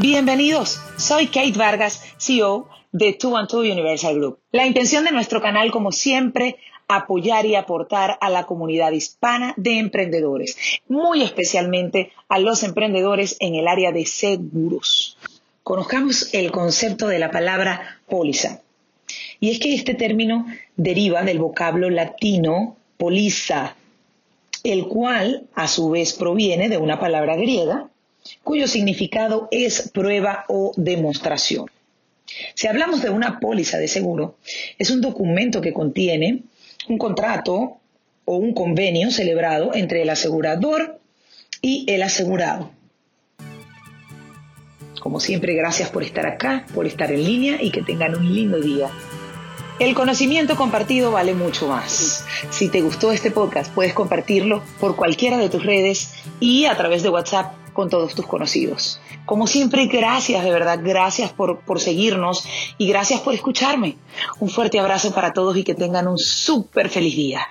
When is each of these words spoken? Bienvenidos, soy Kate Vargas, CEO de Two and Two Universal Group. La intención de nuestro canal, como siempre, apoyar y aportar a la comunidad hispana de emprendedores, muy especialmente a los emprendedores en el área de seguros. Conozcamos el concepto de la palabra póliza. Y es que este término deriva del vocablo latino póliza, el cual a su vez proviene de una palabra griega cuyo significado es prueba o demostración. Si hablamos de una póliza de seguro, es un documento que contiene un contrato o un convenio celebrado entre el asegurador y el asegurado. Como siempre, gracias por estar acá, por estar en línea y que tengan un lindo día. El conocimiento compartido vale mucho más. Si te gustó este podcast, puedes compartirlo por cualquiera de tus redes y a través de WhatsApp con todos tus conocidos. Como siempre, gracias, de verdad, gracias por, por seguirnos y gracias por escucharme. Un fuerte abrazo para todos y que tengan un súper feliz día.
Bienvenidos, 0.00 0.80
soy 0.96 1.26
Kate 1.26 1.52
Vargas, 1.58 2.02
CEO 2.16 2.70
de 2.90 3.12
Two 3.12 3.36
and 3.36 3.48
Two 3.48 3.60
Universal 3.60 4.14
Group. 4.14 4.38
La 4.50 4.66
intención 4.66 5.04
de 5.04 5.12
nuestro 5.12 5.42
canal, 5.42 5.70
como 5.70 5.92
siempre, 5.92 6.56
apoyar 6.88 7.44
y 7.44 7.54
aportar 7.54 8.16
a 8.22 8.30
la 8.30 8.46
comunidad 8.46 8.92
hispana 8.92 9.52
de 9.58 9.78
emprendedores, 9.78 10.56
muy 10.88 11.20
especialmente 11.20 12.12
a 12.30 12.38
los 12.38 12.62
emprendedores 12.62 13.36
en 13.40 13.56
el 13.56 13.68
área 13.68 13.92
de 13.92 14.06
seguros. 14.06 15.18
Conozcamos 15.62 16.32
el 16.32 16.50
concepto 16.50 17.06
de 17.06 17.18
la 17.18 17.30
palabra 17.30 18.00
póliza. 18.08 18.62
Y 19.38 19.50
es 19.50 19.58
que 19.58 19.74
este 19.74 19.92
término 19.92 20.46
deriva 20.76 21.24
del 21.24 21.40
vocablo 21.40 21.90
latino 21.90 22.74
póliza, 22.96 23.76
el 24.64 24.86
cual 24.88 25.46
a 25.54 25.68
su 25.68 25.90
vez 25.90 26.14
proviene 26.14 26.70
de 26.70 26.78
una 26.78 26.98
palabra 26.98 27.36
griega 27.36 27.90
cuyo 28.42 28.66
significado 28.66 29.48
es 29.50 29.90
prueba 29.92 30.44
o 30.48 30.72
demostración. 30.76 31.66
Si 32.54 32.66
hablamos 32.66 33.02
de 33.02 33.10
una 33.10 33.40
póliza 33.40 33.78
de 33.78 33.88
seguro, 33.88 34.36
es 34.78 34.90
un 34.90 35.00
documento 35.00 35.60
que 35.60 35.72
contiene 35.72 36.42
un 36.88 36.98
contrato 36.98 37.78
o 38.24 38.36
un 38.36 38.54
convenio 38.54 39.10
celebrado 39.10 39.74
entre 39.74 40.02
el 40.02 40.10
asegurador 40.10 41.00
y 41.62 41.84
el 41.88 42.02
asegurado. 42.02 42.70
Como 45.00 45.18
siempre, 45.18 45.54
gracias 45.54 45.88
por 45.90 46.02
estar 46.02 46.26
acá, 46.26 46.66
por 46.74 46.86
estar 46.86 47.10
en 47.10 47.24
línea 47.24 47.62
y 47.62 47.70
que 47.70 47.82
tengan 47.82 48.14
un 48.14 48.34
lindo 48.34 48.60
día. 48.60 48.90
El 49.78 49.94
conocimiento 49.94 50.56
compartido 50.56 51.10
vale 51.10 51.32
mucho 51.32 51.66
más. 51.66 52.26
Si 52.50 52.68
te 52.68 52.82
gustó 52.82 53.12
este 53.12 53.30
podcast, 53.30 53.72
puedes 53.72 53.94
compartirlo 53.94 54.62
por 54.78 54.94
cualquiera 54.94 55.38
de 55.38 55.48
tus 55.48 55.64
redes 55.64 56.12
y 56.38 56.66
a 56.66 56.76
través 56.76 57.02
de 57.02 57.08
WhatsApp 57.08 57.54
con 57.72 57.88
todos 57.88 58.14
tus 58.14 58.26
conocidos. 58.26 59.00
Como 59.26 59.46
siempre, 59.46 59.86
gracias, 59.86 60.42
de 60.44 60.50
verdad, 60.50 60.80
gracias 60.82 61.32
por, 61.32 61.60
por 61.60 61.80
seguirnos 61.80 62.44
y 62.78 62.88
gracias 62.88 63.20
por 63.20 63.34
escucharme. 63.34 63.96
Un 64.38 64.48
fuerte 64.48 64.78
abrazo 64.78 65.14
para 65.14 65.32
todos 65.32 65.56
y 65.56 65.64
que 65.64 65.74
tengan 65.74 66.08
un 66.08 66.18
súper 66.18 66.88
feliz 66.88 67.16
día. 67.16 67.46